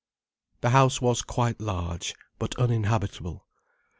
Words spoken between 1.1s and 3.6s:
quite large; but uninhabitable.